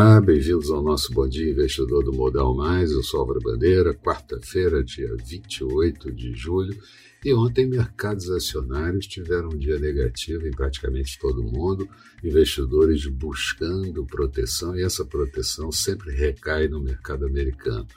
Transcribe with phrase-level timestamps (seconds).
[0.00, 2.92] Olá, bem-vindos ao nosso Bom Dia Investidor do Modal Mais.
[2.92, 6.80] Eu sou Álvaro Bandeira, quarta-feira, dia 28 de julho.
[7.24, 11.88] E ontem, mercados acionários tiveram um dia negativo em praticamente todo mundo,
[12.22, 17.88] investidores buscando proteção, e essa proteção sempre recai no mercado americano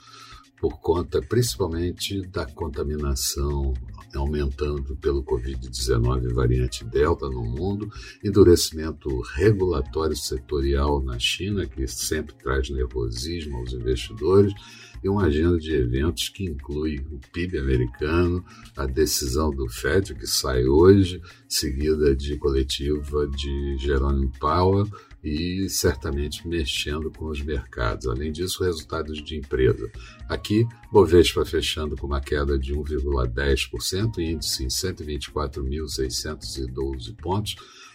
[0.62, 3.74] por conta principalmente da contaminação
[4.14, 7.90] aumentando pelo Covid-19 variante Delta no mundo,
[8.22, 14.52] endurecimento regulatório setorial na China, que sempre traz nervosismo aos investidores,
[15.02, 18.44] e uma agenda de eventos que inclui o PIB americano,
[18.76, 24.86] a decisão do FED, que sai hoje, seguida de coletiva de Jerome Powell,
[25.22, 28.06] e certamente mexendo com os mercados.
[28.08, 29.92] Além disso, resultados de empresa.
[30.28, 37.54] Aqui, Bovespa fechando com uma queda de 1,10%, índice em 124.612 pontos.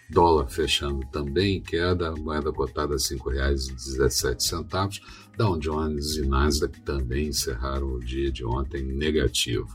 [0.10, 5.02] Dólar fechando também em queda, moeda cotada a R$ 5,17.
[5.38, 9.68] Dow Jones e Nasdaq também encerraram o dia de ontem negativo.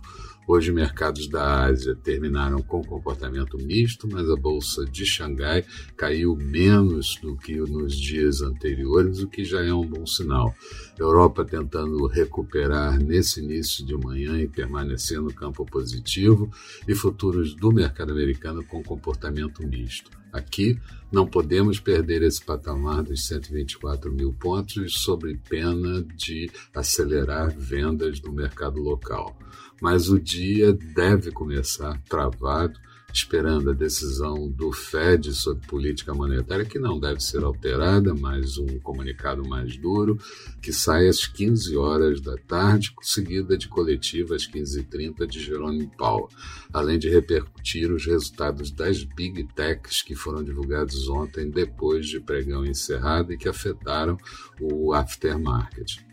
[0.45, 5.65] Hoje, mercados da Ásia terminaram com comportamento misto, mas a bolsa de Xangai
[5.97, 10.53] caiu menos do que nos dias anteriores, o que já é um bom sinal.
[10.99, 16.51] Europa tentando recuperar nesse início de manhã e permanecer no campo positivo,
[16.89, 20.22] e futuros do mercado americano com comportamento misto.
[20.33, 20.81] Aqui,
[21.11, 28.33] não podemos perder esse patamar dos 124 mil pontos sob pena de acelerar vendas no
[28.33, 29.37] mercado local.
[29.81, 32.81] Mas o dia deve começar travado
[33.13, 38.79] esperando a decisão do Fed sobre política monetária, que não deve ser alterada, mas um
[38.81, 40.19] comunicado mais duro,
[40.61, 46.29] que sai às 15 horas da tarde, seguida de coletiva às 15h30 de Jerome Powell,
[46.73, 52.65] além de repercutir os resultados das Big Techs que foram divulgados ontem depois de pregão
[52.65, 54.17] encerrado e que afetaram
[54.61, 56.12] o aftermarket.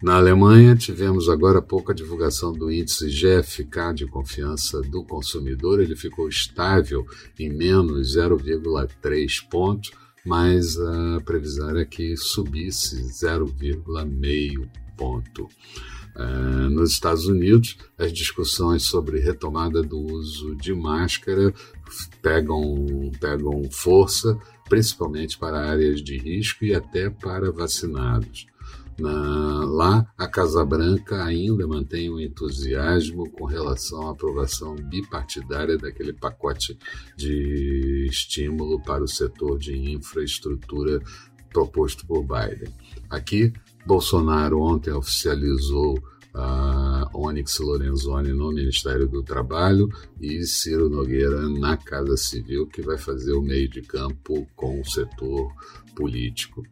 [0.00, 5.80] Na Alemanha, tivemos agora há pouco a divulgação do índice GFK de confiança do consumidor.
[5.80, 7.04] Ele ficou estável
[7.38, 9.90] em menos 0,3 pontos,
[10.24, 15.48] mas a previsão era que subisse 0,5 ponto.
[16.16, 21.54] Uh, nos Estados Unidos, as discussões sobre retomada do uso de máscara
[22.20, 24.36] pegam, pegam força,
[24.68, 28.46] principalmente para áreas de risco e até para vacinados.
[28.98, 36.12] Na, lá, a Casa Branca ainda mantém um entusiasmo com relação à aprovação bipartidária daquele
[36.12, 36.78] pacote
[37.16, 41.00] de estímulo para o setor de infraestrutura
[41.50, 42.72] proposto por Biden.
[43.08, 43.52] Aqui,
[43.86, 45.98] Bolsonaro ontem oficializou
[46.34, 49.88] a Onyx Lorenzoni no Ministério do Trabalho
[50.20, 54.84] e Ciro Nogueira na Casa Civil, que vai fazer o meio de campo com o
[54.84, 55.52] setor
[55.94, 56.62] político.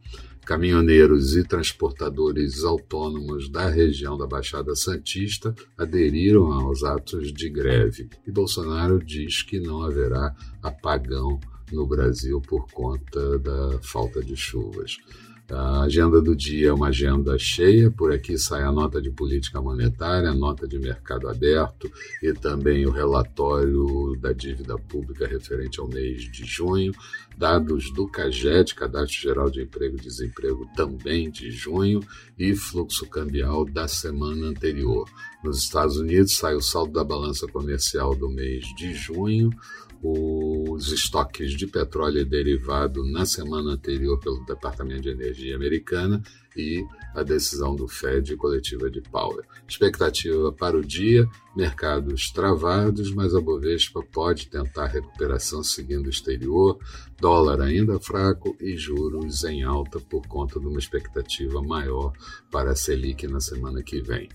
[0.46, 8.30] Caminhoneiros e transportadores autônomos da região da Baixada Santista aderiram aos atos de greve e
[8.30, 10.32] Bolsonaro diz que não haverá
[10.62, 11.40] apagão
[11.72, 14.98] no Brasil por conta da falta de chuvas.
[15.48, 19.62] A agenda do dia é uma agenda cheia, por aqui sai a nota de política
[19.62, 21.88] monetária, a nota de mercado aberto
[22.20, 26.92] e também o relatório da dívida pública referente ao mês de junho,
[27.38, 32.00] dados do CAGED, Cadastro Geral de Emprego e Desemprego, também de junho,
[32.36, 35.08] e fluxo cambial da semana anterior.
[35.44, 39.50] Nos Estados Unidos sai o saldo da balança comercial do mês de junho,
[40.08, 46.22] os estoques de petróleo derivado na semana anterior pelo Departamento de Energia americana
[46.56, 46.84] e
[47.14, 49.44] a decisão do Fed coletiva de Powell.
[49.66, 56.78] Expectativa para o dia, mercados travados, mas a Bovespa pode tentar recuperação seguindo o exterior,
[57.18, 62.12] dólar ainda fraco e juros em alta por conta de uma expectativa maior
[62.50, 64.28] para a Selic na semana que vem.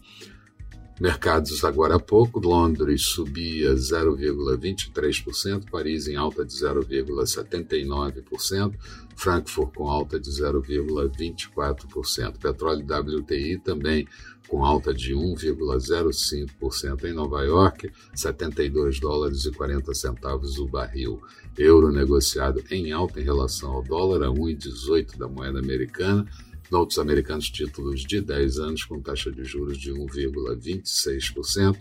[1.02, 8.76] Mercados agora há pouco, Londres subia 0,23%, Paris em alta de 0,79%,
[9.16, 14.08] Frankfurt com alta de 0,24%, petróleo WTI também
[14.48, 21.20] com alta de 1,05% em Nova York, 72 dólares e 40 centavos o barril.
[21.58, 26.28] Euro negociado em alta em relação ao dólar a 1,18 da moeda americana,
[26.72, 31.78] Notes americanos títulos de 10 anos com taxa de juros de 1,26%,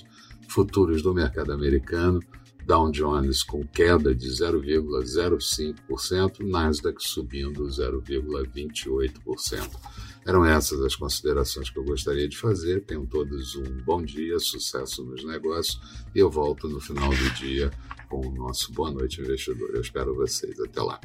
[0.48, 2.20] futuros do mercado americano,
[2.66, 9.70] Dow Jones com queda de 0,05%, Nasdaq subindo 0,28%.
[10.26, 12.84] Eram essas as considerações que eu gostaria de fazer.
[12.84, 15.80] Tenham todos um bom dia, sucesso nos negócios
[16.14, 17.70] e eu volto no final do dia
[18.08, 19.70] com o nosso Boa Noite Investidor.
[19.74, 20.58] Eu espero vocês.
[20.60, 21.00] Até lá.